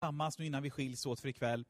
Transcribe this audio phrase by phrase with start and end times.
[0.00, 1.64] tillsammans nu innan vi skiljs åt för ikväll.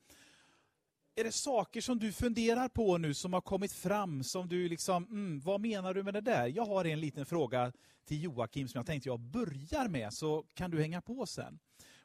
[1.15, 5.04] Är det saker som du funderar på nu som har kommit fram som du liksom,
[5.04, 6.46] mm, vad menar du med det där?
[6.46, 7.72] Jag har en liten fråga
[8.04, 11.58] till Joakim som jag tänkte jag börjar med så kan du hänga på sen.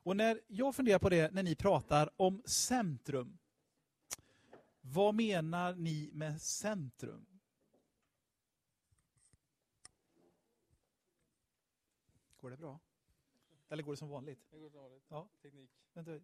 [0.04, 3.38] Och när jag funderar på det när ni pratar om centrum.
[4.82, 7.26] Vad menar ni med centrum?
[12.42, 12.80] Går det bra?
[13.70, 14.40] Eller går det som vanligt?
[14.52, 15.04] Det går som vanligt.
[15.10, 15.28] Ja.
[15.42, 15.85] Teknik.
[15.96, 16.22] Vänta, Är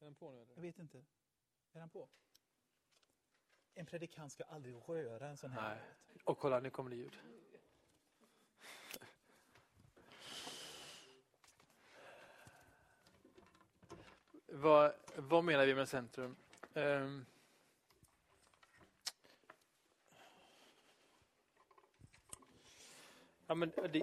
[0.00, 0.54] den på nu eller?
[0.54, 0.98] jag vet inte.
[1.72, 2.08] Är den på?
[3.74, 5.74] En predikant ska aldrig röra en sån här.
[5.74, 5.78] Nej.
[6.24, 7.18] Och kolla, nu kommer det ljud.
[14.46, 16.36] Vad, vad menar vi med centrum?
[16.74, 17.26] Ehm.
[23.46, 24.02] ja, men det,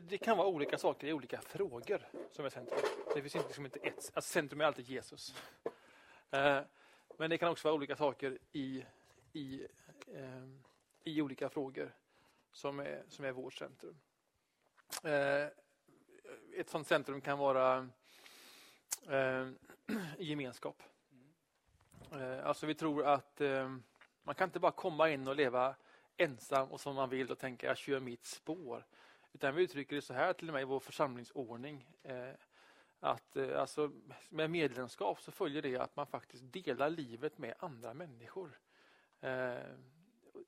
[0.00, 2.80] det kan vara olika saker i olika frågor som är centrum.
[3.14, 5.34] Det finns inte, liksom inte ett, alltså centrum är alltid Jesus.
[6.30, 6.60] Eh,
[7.18, 8.84] men det kan också vara olika saker i,
[9.32, 9.66] i,
[10.06, 10.48] eh,
[11.04, 11.94] i olika frågor
[12.52, 13.96] som är, som är vårt centrum.
[15.04, 15.46] Eh,
[16.56, 17.88] ett sådant centrum kan vara
[19.08, 19.48] eh,
[20.18, 20.82] gemenskap.
[22.12, 23.76] Eh, alltså vi tror att eh,
[24.22, 25.74] man kan inte bara komma in och leva
[26.16, 28.86] ensam och som man vill och tänka jag kör mitt spår.
[29.32, 31.86] Utan vi uttrycker det så här till och med i vår församlingsordning.
[32.02, 32.34] Eh,
[33.00, 33.90] att eh, alltså,
[34.28, 38.58] med medlemskap så följer det att man faktiskt delar livet med andra människor.
[39.20, 39.56] Eh,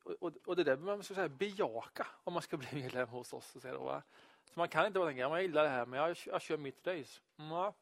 [0.04, 3.08] och, och, och det där behöver man ska säga, bejaka om man ska bli medlem
[3.08, 3.56] hos oss.
[3.62, 4.02] Så, då, va?
[4.44, 6.86] så man kan inte bara tänka jag gillar det här men jag, jag kör mitt
[6.86, 7.20] race.
[7.36, 7.72] Mm,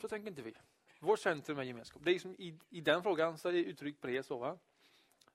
[0.00, 0.54] så tänker inte vi.
[1.00, 2.02] Vårt centrum är gemenskap.
[2.04, 4.38] Det är liksom i, I den frågan så är det uttryckt på det så.
[4.38, 4.58] Va?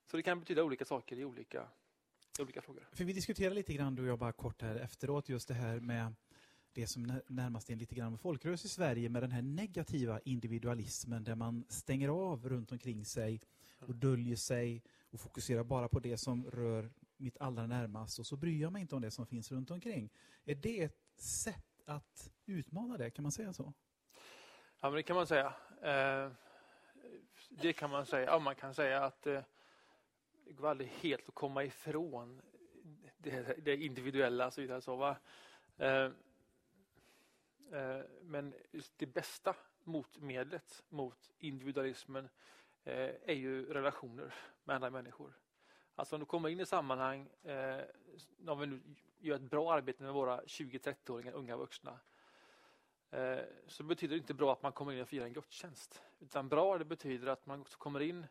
[0.05, 1.67] Så det kan betyda olika saker i olika,
[2.43, 2.87] olika frågor.
[2.91, 5.79] För vi diskuterade lite grann, du och jag bara kort här efteråt, just det här
[5.79, 6.15] med
[6.73, 11.23] det som närmast är lite grann med folkrörelse i Sverige med den här negativa individualismen
[11.23, 13.41] där man stänger av runt omkring sig
[13.79, 18.35] och döljer sig och fokuserar bara på det som rör mitt allra närmast och så
[18.35, 20.09] bryr jag mig inte om det som finns runt omkring.
[20.45, 23.73] Är det ett sätt att utmana det, kan man säga så?
[24.81, 25.53] Ja, men det kan man säga.
[25.81, 26.31] Eh,
[27.49, 28.25] det kan man säga.
[28.25, 29.41] Ja, man kan säga att eh,
[30.47, 32.41] det går aldrig helt att komma ifrån
[33.17, 34.51] det, det individuella.
[34.51, 35.17] Så vidare, så, va?
[35.77, 36.11] Eh,
[37.71, 38.53] eh, men
[38.97, 42.29] det bästa motmedlet mot individualismen
[42.83, 45.33] eh, är ju relationer med andra människor.
[45.95, 47.81] Alltså om du kommer in i sammanhang, eh,
[48.47, 48.81] om vi nu
[49.19, 51.99] gör ett bra arbete med våra 20-30-åringar, unga vuxna,
[53.11, 56.01] eh, så betyder det inte bra att man kommer in och firar en gudstjänst.
[56.19, 58.27] Utan bra det betyder att man också kommer in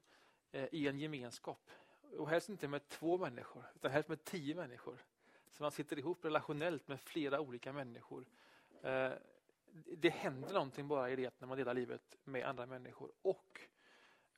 [0.52, 1.70] eh, i en gemenskap.
[2.18, 5.04] Och helst inte med två människor, utan helst med tio människor.
[5.50, 8.26] Så man sitter ihop relationellt med flera olika människor.
[8.82, 9.12] Eh,
[9.96, 13.12] det händer någonting bara i det när man delar livet med andra människor.
[13.22, 13.60] Och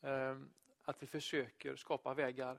[0.00, 0.38] eh,
[0.82, 2.58] att vi försöker skapa vägar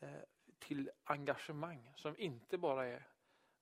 [0.00, 0.10] eh,
[0.58, 3.08] till engagemang som inte bara är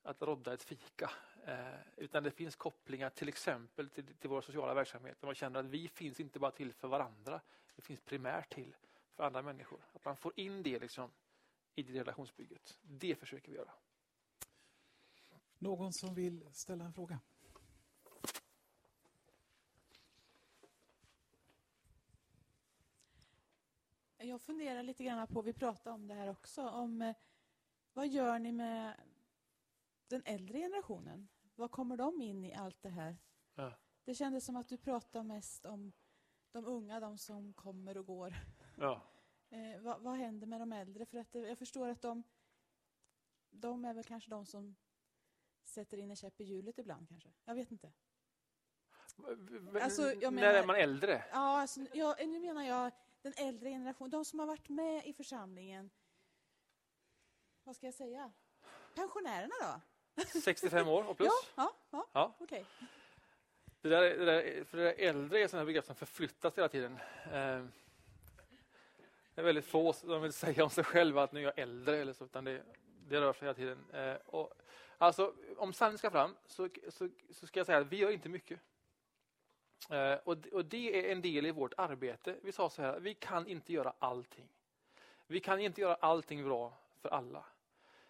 [0.03, 1.11] att rodda ett fika.
[1.47, 5.27] Eh, utan det finns kopplingar till exempel till, till våra sociala verksamheter.
[5.27, 7.41] Man känner att vi finns inte bara till för varandra.
[7.77, 8.77] Det finns primärt till
[9.17, 9.81] för andra människor.
[9.93, 11.11] Att man får in det liksom
[11.75, 12.79] i det relationsbygget.
[12.83, 13.73] Det försöker vi göra.
[15.59, 17.21] Någon som vill ställa en fråga?
[24.17, 27.17] Jag funderar lite grann på, vi pratade om det här också, om eh,
[27.93, 29.01] vad gör ni med
[30.09, 31.29] den äldre generationen?
[31.55, 33.17] Vad kommer de in i allt det här?
[33.55, 33.73] Ja.
[34.05, 35.93] Det kändes som att du pratade mest om
[36.53, 38.35] de unga, de som kommer och går.
[38.77, 39.03] Ja.
[39.51, 41.07] Eh, vad, vad, händer med de äldre?
[41.07, 42.23] För att jag förstår att de,
[43.51, 44.77] de är väl kanske de som
[45.65, 47.29] sätter in en käpp i hjulet ibland kanske.
[47.45, 47.93] Jag vet inte.
[49.83, 51.25] Alltså, menar, När är man äldre?
[51.33, 52.93] Ja, alltså, ja, nu menar jag
[53.23, 54.11] den äldre generationen.
[54.11, 55.91] De som har varit med i församlingen.
[57.65, 58.33] Vad ska jag säga?
[58.95, 59.81] Pensionärerna då?
[60.41, 61.29] 65 år och plus?
[61.29, 62.09] Ja, ja, ja.
[62.13, 62.37] ja.
[62.39, 62.67] okej.
[62.79, 62.89] Okay.
[63.81, 66.99] Det det där, för det där äldre är ett begrepp som förflyttas hela tiden.
[69.37, 71.97] Det är väldigt få som vill säga om sig själva att nu är jag äldre,
[71.97, 72.63] eller så, utan det,
[73.09, 73.85] det rör sig hela tiden.
[73.93, 74.53] Eh, och,
[74.99, 78.29] alltså, om sanningen ska fram så, så, så, ska jag säga att vi gör inte
[78.29, 78.61] mycket.
[79.91, 82.37] Eh, och, och, det är en del i vårt arbete.
[82.43, 84.49] Vi sa så här, vi kan inte göra allting.
[85.27, 87.45] Vi kan inte göra allting bra för alla.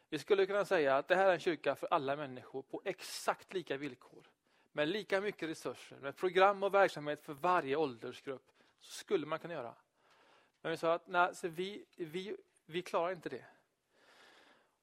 [0.08, 3.54] Vi skulle kunna säga att det här är en kyrka för alla människor på exakt
[3.54, 4.30] lika villkor.
[4.72, 8.52] Med lika mycket resurser, med program och verksamhet för varje åldersgrupp.
[8.80, 9.74] Så skulle man kunna göra.
[10.66, 12.36] Men vi sa att nej, så vi, vi,
[12.66, 13.44] vi klarar inte det.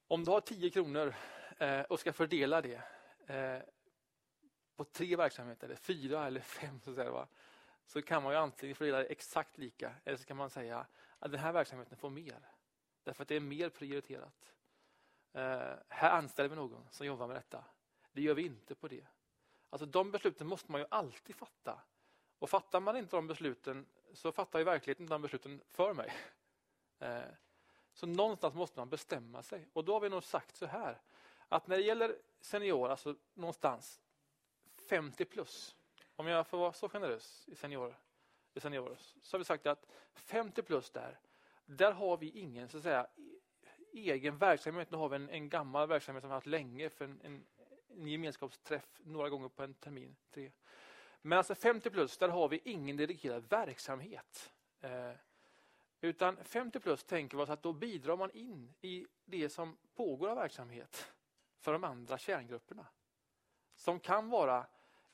[0.08, 1.16] Om du har 10 kronor
[1.58, 2.82] eh, och ska fördela det
[3.28, 3.62] eh,
[4.76, 7.28] på tre verksamheter, eller fyra eller fem, så, säga, va?
[7.86, 10.86] så kan man ju antingen fördela det exakt lika eller så kan man säga
[11.20, 12.50] att den här verksamheten får mer.
[13.04, 14.54] Därför att det är mer prioriterat.
[15.34, 17.64] Eh, här anställer vi någon som jobbar med detta.
[18.12, 19.06] Det gör vi inte på det.
[19.70, 21.80] Alltså de besluten måste man ju alltid fatta.
[22.40, 26.14] Och fattar man inte de besluten så fattar ju verkligheten de besluten för mig.
[27.00, 27.22] Eh,
[27.94, 29.68] så någonstans måste man bestämma sig.
[29.74, 31.02] Och då har vi nog sagt så här.
[31.50, 34.02] Att när det gäller senior, alltså någonstans
[34.90, 35.76] 50 plus.
[36.16, 37.96] Om jag får vara så generös i senior,
[38.54, 41.20] i senior så har vi sagt att 50 plus där,
[41.66, 43.08] där har vi ingen så att säga,
[43.94, 44.92] egen verksamhet.
[44.92, 47.46] Nu har vi en, en gammal verksamhet som vi har haft länge för en, en,
[47.90, 50.16] en gemenskapsträff några gånger på en termin.
[50.32, 50.52] Tre.
[51.26, 54.54] Men alltså 50 plus, där har vi ingen dedikerad verksamhet.
[54.82, 55.12] Eh,
[56.02, 60.30] utan 50 plus tänker vi oss att då bidrar man in i det som pågår
[60.30, 61.14] av verksamhet
[61.60, 62.86] för de andra kärngrupperna.
[63.76, 64.66] Som kan vara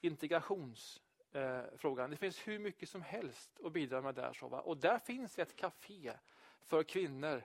[0.02, 2.06] integrationsfrågan.
[2.06, 4.34] Eh, det finns hur mycket som helst att bidra med där.
[4.34, 4.62] Så, va?
[4.62, 6.14] Och där finns ett café
[6.62, 7.44] för kvinnor,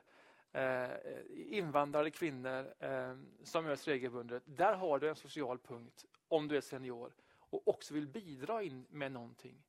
[0.53, 0.91] eh,
[1.31, 4.43] invandrade kvinnor eh, som möts regelbundet.
[4.47, 7.13] Där har du en social punkt om du är senior
[7.55, 9.63] och också vill bidra in med någonting.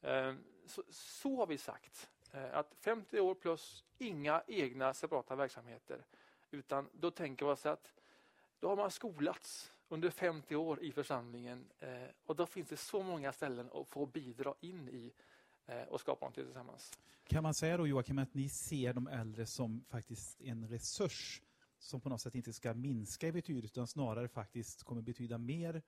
[0.00, 2.10] Ehm, så, så har vi sagt.
[2.32, 6.04] Eh, att 50 år plus inga egna separata verksamheter.
[6.50, 7.92] Utan då tänker vi oss att
[8.60, 11.90] då har man skolats under 50 år i församlingen eh,
[12.26, 15.12] och då finns det så många ställen att få bidra in i
[15.66, 16.92] eh, och skapa någonting tillsammans.
[17.24, 21.42] Kan man säga då Joakim att ni ser de äldre som faktiskt en resurs
[21.78, 25.82] som på något sätt inte ska minska i betydelse utan snarare faktiskt kommer betyda mer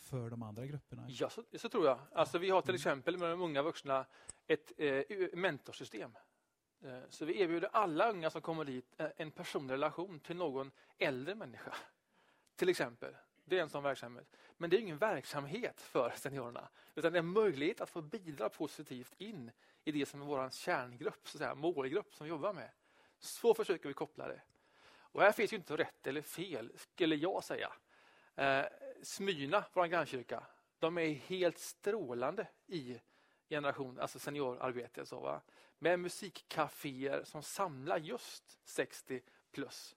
[0.00, 1.06] för de andra grupperna?
[1.08, 1.98] Ja, så, så tror jag.
[2.12, 2.76] Alltså, vi har till mm.
[2.76, 4.06] exempel med de unga vuxna
[4.46, 5.02] ett eh,
[5.32, 6.16] mentorsystem.
[6.82, 10.70] Eh, så vi erbjuder alla unga som kommer dit eh, en personlig relation till någon
[10.98, 11.74] äldre människa.
[12.56, 13.16] Till exempel.
[13.44, 14.36] Det är en sån verksamhet.
[14.56, 16.68] Men det är ingen verksamhet för seniorerna.
[16.94, 19.50] Utan det är en möjlighet att få bidra positivt in
[19.84, 22.70] i det som är vår kärngrupp, så att säga, målgrupp som vi jobbar med.
[23.18, 24.42] Så försöker vi koppla det.
[25.12, 27.72] Och här finns ju inte rätt eller fel, skulle jag säga.
[29.02, 30.46] Smyrna, vår grannkyrka,
[30.78, 33.00] de är helt strålande i
[33.48, 35.06] generation, alltså seniorarbete.
[35.06, 35.40] Så, va?
[35.78, 39.96] Med musikcaféer som samlar just 60 plus.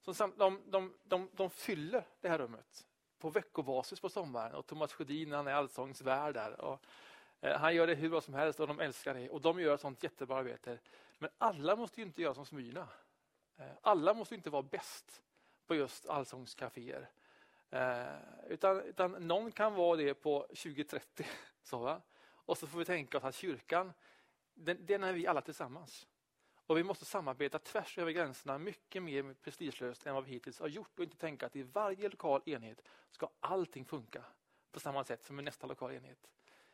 [0.00, 2.86] Som de, de, de, de fyller det här rummet
[3.18, 4.54] på veckobasis på sommaren.
[4.54, 6.60] Och Thomas Sjödin han är allsångsvärd där.
[6.60, 6.84] Och,
[7.40, 9.30] eh, han gör det hur bra som helst och de älskar det.
[9.30, 10.78] Och de gör ett sånt jättebra arbete.
[11.18, 12.88] Men alla måste inte göra som Smyrna.
[13.56, 15.22] Eh, alla måste inte vara bäst
[15.66, 17.10] på just allsångscaféer.
[17.74, 18.18] Eh,
[18.48, 21.26] utan, utan någon kan vara det på 2030.
[21.62, 22.02] Så, va?
[22.26, 23.92] Och så får vi tänka oss att kyrkan,
[24.54, 26.06] den, den är vi alla tillsammans.
[26.66, 30.68] Och vi måste samarbeta tvärs över gränserna mycket mer prestigelöst än vad vi hittills har
[30.68, 34.24] gjort och inte tänka att i varje lokal enhet ska allting funka
[34.72, 36.30] på samma sätt som i nästa lokal enhet.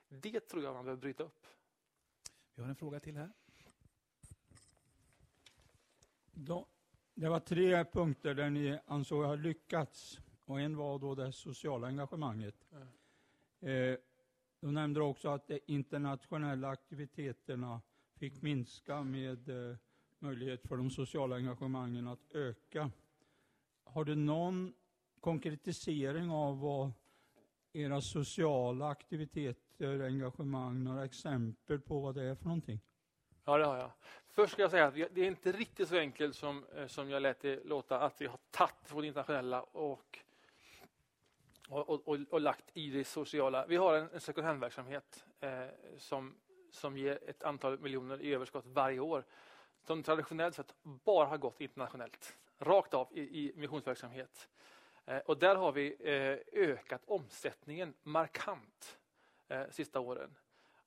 [0.08, 1.46] Det tror jag man behöver bryta upp.
[2.54, 3.32] Vi har en fråga till här.
[6.32, 6.66] Då,
[7.14, 10.20] det var tre punkter där ni ansåg ha lyckats
[10.50, 12.54] och en var då det sociala engagemanget.
[12.72, 13.92] Mm.
[13.92, 13.98] Eh,
[14.60, 17.80] du nämnde också att de internationella aktiviteterna
[18.14, 19.76] fick minska med eh,
[20.18, 22.90] möjlighet för de sociala engagemangen att öka.
[23.84, 24.74] Har du någon
[25.20, 26.92] konkretisering av vad
[27.72, 32.80] era sociala aktiviteter, engagemang, några exempel på vad det är för någonting?
[33.44, 33.90] Ja, det har jag.
[34.28, 37.22] Först ska jag säga att det är inte riktigt så enkelt som, eh, som jag
[37.22, 40.18] lät det låta, att vi har tagit från det internationella och,
[41.70, 43.66] och, och, och, lagt i det sociala.
[43.66, 45.66] Vi har en, en second hand-verksamhet eh,
[45.98, 46.34] som
[46.72, 49.24] som ger ett antal miljoner i överskott varje år
[49.86, 54.48] som traditionellt sett bara har gått internationellt, rakt av i, i missionsverksamhet.
[55.04, 58.98] Eh, och där har vi eh, ökat omsättningen markant
[59.48, 60.36] eh, sista åren.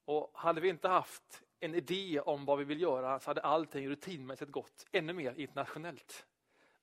[0.05, 3.89] Och hade vi inte haft en idé om vad vi vill göra så hade allting
[3.89, 6.25] rutinmässigt gått ännu mer internationellt.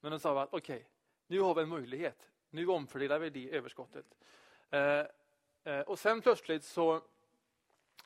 [0.01, 0.87] Men då sa vi att okej, okay,
[1.27, 2.30] nu har vi en möjlighet.
[2.51, 4.07] Nu omfördelar vi det överskottet.
[4.71, 5.05] Eh,
[5.65, 7.03] eh, och sen plötsligt så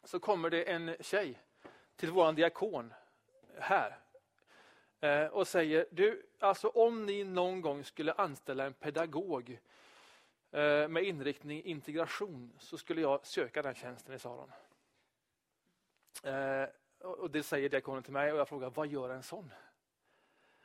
[0.05, 1.43] så kommer det en tjej
[1.97, 2.95] till vår diakon
[3.59, 3.99] här
[5.01, 9.61] eh, och säger, du, alltså om ni någon gång skulle anställa en pedagog
[10.89, 14.53] med inriktning integration så skulle jag söka den tjänsten i Saron.
[16.99, 19.51] Och det säger diakonen till mig och jag frågar, vad gör en sån?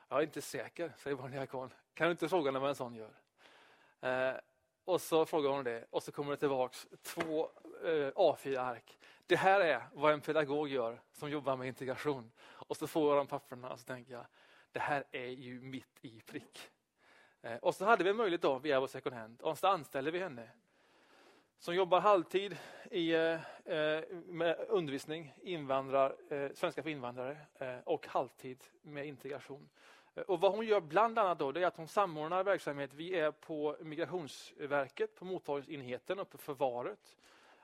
[0.10, 1.74] Jag är inte säker, säger vår diakon.
[1.94, 3.12] Kan du inte fråga vad en sån gör?
[4.02, 4.34] Eh,
[4.86, 7.50] och så frågar hon det och så kommer det tillbaks två
[7.84, 8.98] eh, A4-ark
[9.30, 12.32] det här är vad en pedagog gör som jobbar med integration.
[12.42, 14.26] Och så får jag de papperna och så tänker jag,
[14.72, 16.72] det här är ju mitt i prick.
[17.42, 20.12] Eh, och så hade vi en möjlighet då via vår second hand och så anställde
[20.12, 20.50] vi henne.
[21.60, 22.58] som jobbar halvtid
[22.92, 29.70] i, eh, eh, med undervisning, invandrar, eh, svenska för invandrare eh, och halvtid med integration.
[30.28, 32.94] Och vad hon gör bland annat då, det är att hon samordnar verksamhet.
[32.94, 37.16] Vi är på Migrationsverket, på mottagningsenheten uppe på förvaret.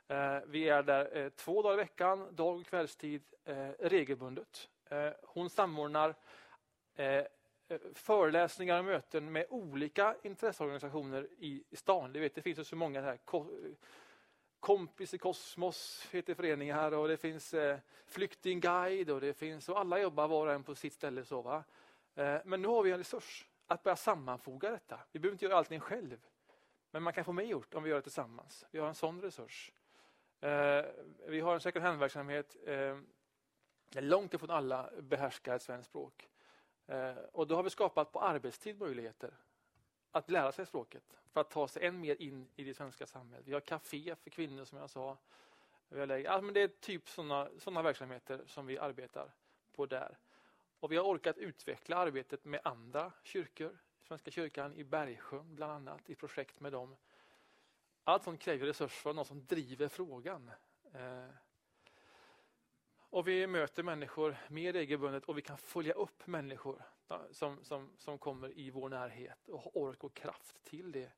[0.07, 4.69] Eh, vi är där eh, två dagar i veckan, dag och kvällstid, eh, regelbundet.
[5.23, 6.15] Hon samordnar
[7.93, 12.13] föreläsningar och möten med olika intresseorganisationer i stan.
[12.13, 13.19] Det, vet, det finns så många här.
[14.59, 17.55] Kompis i kosmos heter föreningar och det finns
[18.05, 21.25] flyktingguide och det finns och alla jobbar var och en på sitt ställe.
[21.25, 21.63] Så, va?
[22.15, 24.99] Eh, men nu har vi en resurs att börja sammanfoga detta.
[25.11, 26.27] Vi behöver inte göra allting själv.
[26.91, 28.65] Men man kan få mer gjort om vi gör det tillsammans.
[28.71, 29.71] Vi har en sån resurs.
[30.39, 30.85] Eh,
[31.27, 32.55] vi har en second hand-verksamhet.
[33.89, 36.29] där långt ifrån alla behärskar ett svenskt språk.
[37.31, 39.33] Och då har vi skapat på arbetstid möjligheter
[40.11, 43.47] att lära sig språket för att ta sig än mer in i det svenska samhället.
[43.47, 45.17] Vi har café för kvinnor som jag sa.
[45.89, 46.29] Vi har läge.
[46.29, 49.31] Alltså, det är typ sådana såna verksamheter som vi arbetar
[49.73, 50.17] på där.
[50.85, 53.77] Och vi har orkat utveckla arbetet med andra kyrkor.
[54.01, 56.95] Svenska kyrkan i Bergsjön bland annat, i projekt med dem.
[58.03, 60.51] Allt sånt kräver resurser och någon som driver frågan.
[60.93, 61.29] Eh,
[62.97, 66.83] och vi möter människor mer regelbundet och vi kan följa upp människor
[67.31, 71.11] som, som, som kommer i vår närhet och har ork och kraft till det.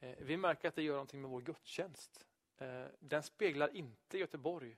[0.00, 2.26] Eh, vi märker att det gör någonting med vår gudstjänst.
[2.56, 4.76] Eh, den speglar inte Göteborg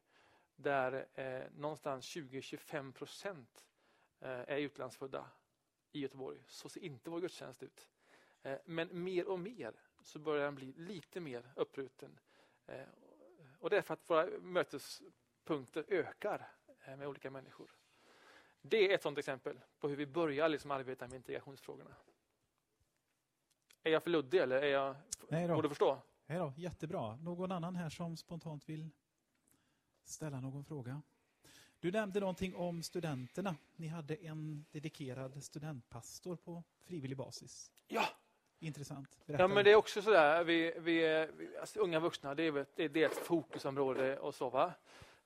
[0.55, 1.07] där
[1.55, 3.67] någonstans 20-25 procent
[4.21, 5.31] är utlandsfödda
[5.93, 6.45] i Göteborg.
[6.49, 7.89] Så ser inte vår gudstjänst ut.
[8.65, 12.19] Men mer och mer så börjar den bli lite mer uppruten.
[13.59, 15.03] Och det är för att våra mötes
[15.45, 16.49] punkter ökar
[16.85, 17.71] eh, med olika människor.
[18.61, 21.97] Det är ett sådant exempel på hur vi börjar liksom arbeta med integrationsfrågorna.
[23.83, 24.97] Är jag för luddig eller är jag...
[25.29, 25.55] Nej då.
[25.55, 26.03] Borde förstå?
[26.27, 27.17] Nej då, jättebra.
[27.17, 28.91] Någon annan här som spontant vill
[30.05, 31.03] ställa någon fråga?
[31.87, 33.57] Du nämnde någonting om studenterna.
[33.77, 37.71] Ni hade en dedikerad studentpastor på frivillig basis.
[37.89, 38.05] Ja,
[38.59, 39.19] Intressant.
[39.27, 39.43] Berätta.
[39.43, 41.27] Ja, men det är också sådär, vi, vi,
[41.61, 44.73] alltså, unga vuxna, det är, det, är ett fokusområde och så va.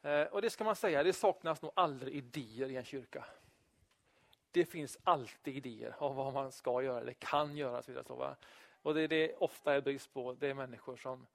[0.03, 3.25] Eh, och det ska man säga, det saknas nog aldrig idéer i en kyrka.
[4.51, 7.83] Det finns alltid idéer om vad man ska göra eller kan göra.
[7.83, 8.37] Så vidare, så, va?
[8.83, 11.27] Och det är det ofta är brist på, det är människor som,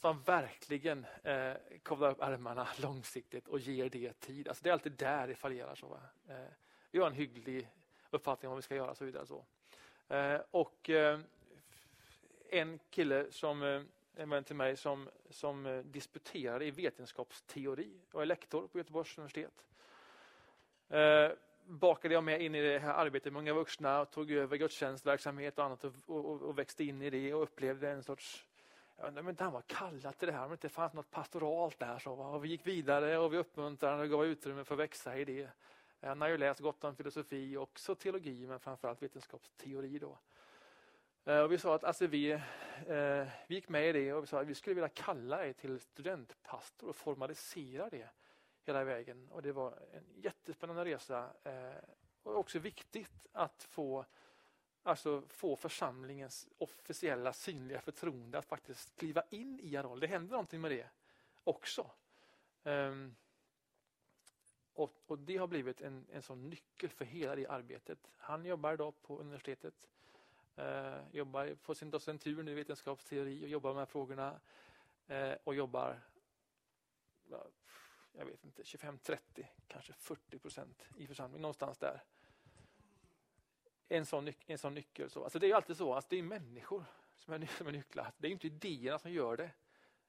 [0.00, 1.52] som verkligen eh,
[1.82, 4.48] kavlar upp ärmarna långsiktigt och ger det tid.
[4.48, 5.74] Alltså det är alltid där det fallerar.
[5.74, 6.00] Så, va?
[6.28, 6.52] Eh,
[6.90, 7.68] vi har en hygglig
[8.10, 8.94] uppfattning om vad vi ska göra.
[8.94, 9.44] Så vidare, så.
[10.08, 11.20] Eh, och eh,
[12.50, 13.82] en kille som eh,
[14.18, 19.18] en vän till mig som, som eh, disputerade i vetenskapsteori och är lektor på Göteborgs
[19.18, 19.64] universitet.
[20.88, 21.30] Eh,
[21.64, 25.58] bakade jag med in i det här arbetet med unga vuxna och tog över gudstjänstverksamhet
[25.58, 28.47] och annat och, och, och växte in i det och upplevde en sorts
[28.98, 31.98] jag men han var kallad till det här, om det inte fanns något pastoralt där.
[31.98, 35.24] Så, och vi gick vidare och vi uppmuntrade och gav utrymme för att växa i
[35.24, 35.42] det.
[36.00, 39.98] Eh, han har ju läst gott om filosofi och också teologi, men framförallt vetenskapsteori.
[39.98, 40.18] Då.
[41.24, 44.26] Eh, och vi sa att alltså, vi, eh, vi gick med i det och vi
[44.26, 48.08] sa att vi skulle vilja kalla er till studentpastor och formalisera det
[48.64, 49.28] hela vägen.
[49.30, 51.84] Och Det var en jättespännande resa eh,
[52.22, 54.04] och också viktigt att få,
[54.82, 60.00] alltså, få församlingens officiella synliga förtroende att faktiskt kliva in i en roll.
[60.00, 60.88] Det händer någonting med det
[61.44, 61.90] också.
[62.62, 63.16] Um,
[64.72, 67.98] och, och, Det har blivit en, en sån nyckel för hela det arbetet.
[68.16, 69.88] Han jobbar idag på universitetet
[70.58, 74.40] uh, jobbar på sin docentur i vetenskapsteori och jobbar med de här frågorna.
[75.10, 76.00] uh, och jobbar,
[78.12, 79.18] jag vet inte, 25-30,
[79.66, 82.02] kanske 40 procent i församlingen, någonstans där.
[83.88, 85.10] En sån, en sån nyckel.
[85.10, 85.24] Så.
[85.24, 86.84] Alltså det är alltid så, alltså det är människor
[87.16, 88.12] som är, som är nycklar.
[88.18, 89.50] Det är inte idéerna som gör det.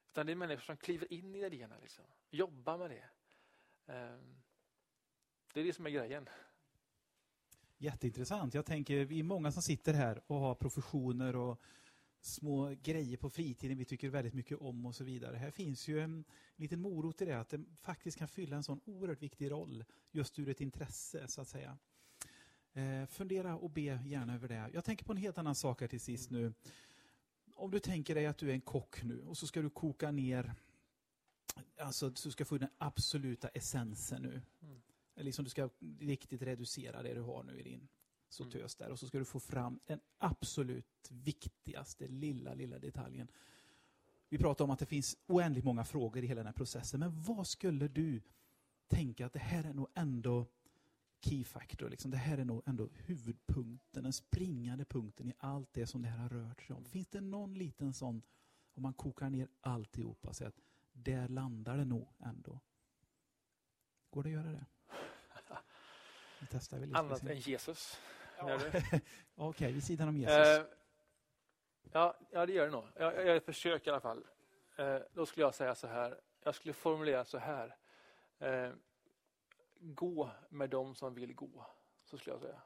[0.07, 2.05] Utan det är människor som kliver in i idéerna, liksom.
[2.29, 3.09] jobbar med det.
[3.93, 4.41] Um,
[5.53, 6.29] det är det som är grejen.
[7.77, 8.53] Jätteintressant.
[8.53, 11.62] Jag tänker, vi är många som sitter här och har professioner och
[12.21, 15.36] små grejer på fritiden vi tycker väldigt mycket om och så vidare.
[15.36, 18.81] Här finns ju en liten morot i det, att det faktiskt kan fylla en sån
[18.86, 21.77] oerhört viktig roll just ur ett intresse så att säga.
[22.73, 24.69] Eh, fundera och be gärna över det.
[24.73, 26.53] Jag tänker på en helt annan sak här till sist nu.
[27.55, 30.11] Om du tänker dig att du är en kock nu och så ska du koka
[30.11, 30.53] ner,
[31.79, 34.41] alltså du ska få den absoluta essensen nu.
[34.61, 34.81] Mm
[35.23, 37.88] liksom du ska riktigt reducera det du har nu i din
[38.29, 38.89] sautös där.
[38.89, 43.27] Och så ska du få fram den absolut viktigaste lilla, lilla detaljen.
[44.29, 46.99] Vi pratar om att det finns oändligt många frågor i hela den här processen.
[46.99, 48.21] Men vad skulle du
[48.88, 50.45] tänka att det här är nog ändå
[51.21, 51.89] key factor.
[51.89, 52.11] Liksom.
[52.11, 56.17] Det här är nog ändå huvudpunkten, den springande punkten i allt det som det här
[56.17, 56.85] har rört sig om.
[56.85, 58.21] Finns det någon liten sån,
[58.73, 60.59] Om man kokar ner alltihopa säger att
[60.91, 62.59] där landar det nog ändå.
[64.09, 64.65] Går det att göra det?
[66.39, 67.99] Vi testar väl Annat än Jesus?
[68.38, 68.55] Ja.
[68.65, 69.01] Okej,
[69.35, 70.59] okay, vid sidan om Jesus.
[70.59, 70.65] Uh,
[71.91, 72.85] ja, ja, det gör det nog.
[72.95, 74.25] Jag, jag gör ett försök i alla fall.
[74.79, 76.19] Uh, då skulle jag säga så här.
[76.43, 77.75] Jag skulle formulera så här.
[78.41, 78.73] Uh,
[79.79, 81.65] gå med dem som vill gå.
[82.03, 82.62] Så skulle jag säga.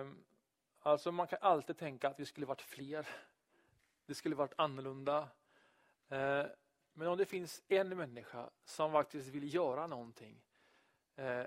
[0.00, 0.24] Um,
[0.78, 3.08] alltså man kan alltid tänka att vi skulle varit fler.
[4.06, 5.20] Det skulle varit annorlunda.
[6.12, 6.46] Uh,
[6.92, 10.42] men om det finns en människa som faktiskt vill göra någonting
[11.18, 11.44] uh,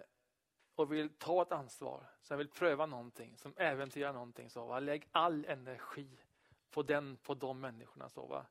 [0.76, 4.80] och vill ta ett ansvar, som vill pröva någonting, som äventyrar någonting, så va?
[4.80, 6.20] lägg all energi
[6.70, 8.10] på den, på de människorna.
[8.10, 8.46] Så, va?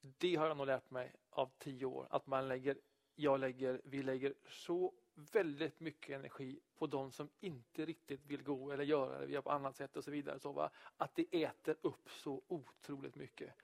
[0.00, 2.78] Det har jag nog lärt mig av tio år, att man lägger,
[3.14, 8.72] jag lägger, vi lägger så väldigt mycket energi på de som inte riktigt vill gå
[8.72, 10.38] eller göra det, på annat sätt och så vidare.
[10.38, 10.70] Så, va?
[10.96, 13.54] Att det äter upp så otroligt mycket.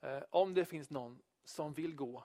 [0.00, 2.24] Eh, om det finns någon som vill gå,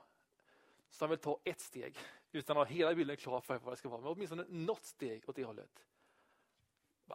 [0.88, 1.96] som vill ta ett steg
[2.32, 5.28] utan att ha hela bilden klar för vad det ska vara, men åtminstone något steg
[5.28, 5.86] åt det hållet.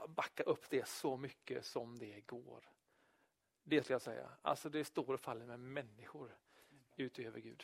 [0.08, 2.70] Backa upp det så mycket som det går.
[3.64, 4.30] Det skulle jag säga.
[4.42, 6.38] Alltså det står och faller med människor
[6.96, 7.64] utöver Gud.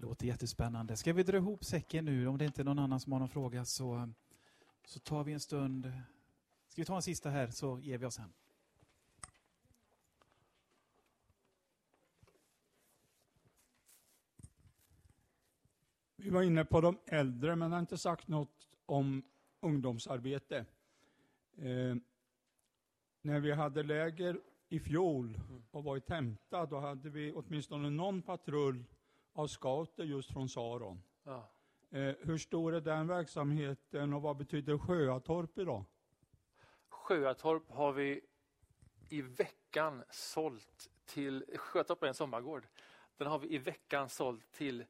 [0.00, 0.96] Låter jättespännande.
[0.96, 2.26] Ska vi dra ihop säcken nu?
[2.26, 4.12] Om det inte är någon annan som har någon fråga så,
[4.84, 5.92] så tar vi en stund.
[6.68, 8.32] Ska vi ta en sista här så ger vi oss sen.
[16.16, 19.22] Vi var inne på de äldre men har inte sagt något om
[19.60, 20.66] ungdomsarbete.
[21.56, 21.96] Eh,
[23.22, 25.40] när vi hade läger i fjol
[25.70, 28.84] och var i Temta, då hade vi åtminstone någon patrull
[29.40, 31.02] av scouter just från Saron.
[31.24, 31.50] Ja.
[31.90, 35.84] Eh, hur stor är den verksamheten och vad betyder Sjöatorp idag?
[36.88, 38.20] Sjöatorp har vi
[39.08, 42.66] i veckan sålt till, Sjöatorp är en sommargård,
[43.16, 44.84] den har vi i veckan sålt till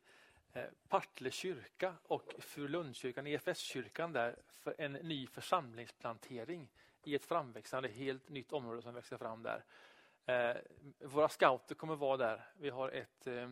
[0.52, 6.68] eh, Partille kyrka och Furulundskyrkan, EFS-kyrkan där, för en ny församlingsplantering
[7.04, 9.64] i ett framväxande, helt nytt område som växer fram där.
[10.26, 10.56] Eh,
[10.98, 12.44] våra scouter kommer vara där.
[12.56, 13.50] Vi har ett, eh,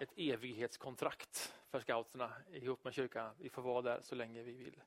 [0.00, 3.34] ett evighetskontrakt för scouterna ihop med kyrkan.
[3.38, 4.82] Vi får vara där så länge vi vill.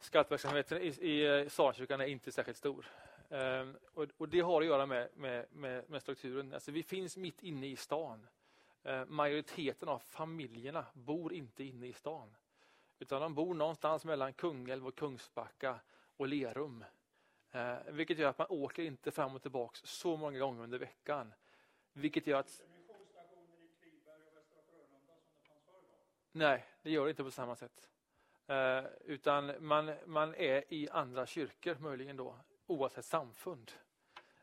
[0.00, 2.86] Scoutverksamheten i, i eh, Sarakyrkan är inte särskilt stor.
[3.28, 6.54] Um, och, och, Det har att göra med, med, med, med strukturen.
[6.54, 8.26] Alltså, vi finns mitt inne i stan.
[8.88, 12.36] Uh, majoriteten av familjerna bor inte inne i stan.
[12.98, 15.80] Utan de bor någonstans mellan Kungälv och Kungsbacka
[16.16, 16.84] och Lerum.
[17.54, 21.32] Uh, vilket gör att man åker inte fram och tillbaka så många gånger under veckan.
[21.92, 22.62] Vilket gör att
[26.32, 27.88] Nej, det gör det inte på samma sätt.
[28.46, 33.72] Eh, utan man, man är i andra kyrkor möjligen då, oavsett samfund.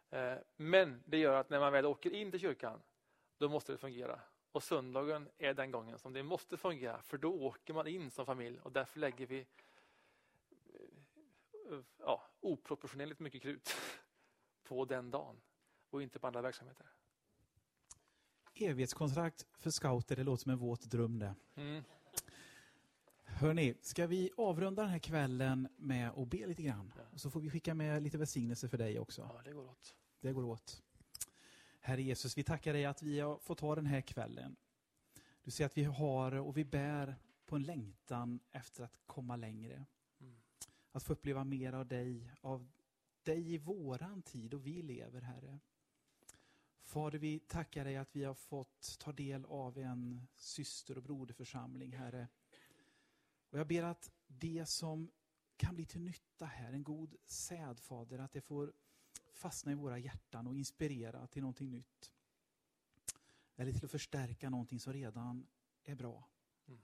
[0.09, 2.81] Eh, men det gör att när man väl åker in till kyrkan,
[3.37, 4.19] då måste det fungera.
[4.51, 8.25] Och söndagen är den gången som det måste fungera, för då åker man in som
[8.25, 9.47] familj och därför lägger vi
[11.69, 13.75] eh, ja, oproportionerligt mycket krut
[14.63, 15.41] på den dagen
[15.89, 16.85] och inte på andra verksamheter.
[18.55, 21.35] Evighetskontrakt för scouter, det låter som en våt dröm det.
[21.55, 21.83] Mm.
[23.23, 26.93] Hörni, ska vi avrunda den här kvällen med att be lite grann?
[26.97, 27.03] Ja.
[27.13, 29.21] Och så får vi skicka med lite välsignelse för dig också.
[29.21, 29.95] Ja, det går åt.
[30.21, 30.83] Det går åt.
[31.79, 34.55] Herre Jesus, vi tackar dig att vi har fått ha den här kvällen.
[35.43, 37.15] Du ser att vi har och vi bär
[37.45, 39.85] på en längtan efter att komma längre.
[40.19, 40.35] Mm.
[40.91, 42.67] Att få uppleva mer av dig, av
[43.23, 45.59] dig i våran tid och vi lever, Herre.
[46.85, 51.91] Fader, vi tackar dig att vi har fått ta del av en syster och broderförsamling,
[51.91, 52.27] Herre.
[53.49, 55.11] Och jag ber att det som
[55.57, 58.73] kan bli till nytta här, en god säd, Fader, att det får
[59.33, 62.11] fastna i våra hjärtan och inspirera till någonting nytt.
[63.55, 65.47] Eller till att förstärka någonting som redan
[65.83, 66.29] är bra.
[66.67, 66.81] Mm.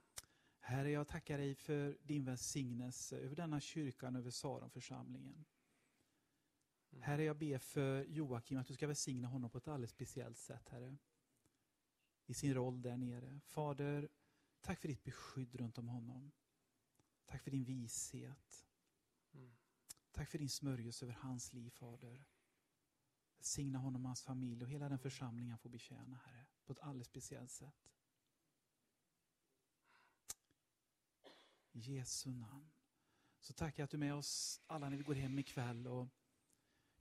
[0.60, 5.44] Herre, jag tackar dig för din välsignelse över denna kyrkan, över Saronförsamlingen.
[6.92, 7.02] Mm.
[7.02, 10.68] Herre, jag ber för Joakim att du ska välsigna honom på ett alldeles speciellt sätt,
[10.68, 10.96] Herre.
[12.26, 13.40] I sin roll där nere.
[13.44, 14.08] Fader,
[14.60, 16.32] tack för ditt beskydd runt om honom.
[17.26, 18.66] Tack för din vishet.
[19.32, 19.56] Mm.
[20.10, 22.24] Tack för din smörjelse över hans liv, Fader.
[23.40, 26.78] Signa honom och hans familj och hela den församling han får betjäna, Herre, på ett
[26.78, 27.88] alldeles speciellt sätt.
[31.72, 32.70] I Jesu namn.
[33.40, 35.86] Så tackar jag att du är med oss alla när vi går hem ikväll.
[35.86, 36.08] Och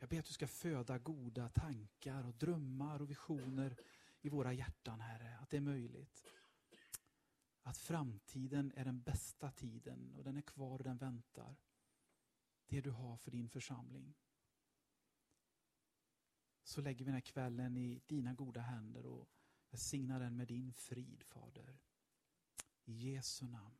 [0.01, 3.77] jag ber att du ska föda goda tankar och drömmar och visioner
[4.21, 5.37] i våra hjärtan, Herre.
[5.37, 6.25] Att det är möjligt.
[7.61, 11.55] Att framtiden är den bästa tiden och den är kvar och den väntar.
[12.67, 14.15] Det du har för din församling.
[16.63, 19.29] så lägger vi den här kvällen i dina goda händer och
[19.69, 21.79] välsignar den med din frid, Fader.
[22.83, 23.77] I Jesu namn.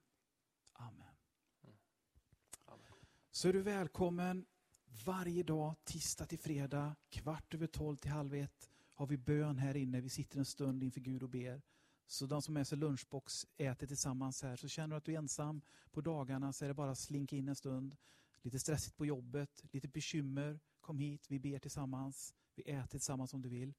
[0.74, 1.16] Amen.
[1.62, 1.78] Mm.
[2.66, 2.94] Amen.
[3.32, 4.46] Så är du välkommen
[5.06, 9.76] varje dag, tisdag till fredag, kvart över tolv till halv ett har vi bön här
[9.76, 10.02] inne.
[10.02, 11.62] Vi sitter en stund inför Gud och ber.
[12.08, 14.56] Så de som är sig lunchbox äter tillsammans här.
[14.56, 15.62] Så känner du att du är ensam
[15.92, 17.98] på dagarna så är det bara att slinka in en stund.
[18.42, 20.60] Lite stressigt på jobbet, lite bekymmer.
[20.82, 22.34] Kom hit, vi ber tillsammans.
[22.56, 23.74] Vi äter tillsammans om du vill.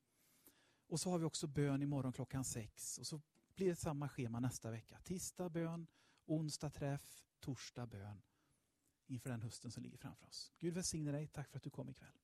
[0.88, 2.98] Och så har vi också bön imorgon klockan sex.
[2.98, 3.20] Och så
[3.54, 4.98] blir det samma schema nästa vecka.
[5.04, 5.86] Tisdag bön,
[6.26, 8.22] onsdag träff, torsdag bön
[9.06, 10.52] inför den hösten som ligger framför oss.
[10.58, 11.26] Gud välsigne dig.
[11.26, 12.21] Tack för att du kom ikväll.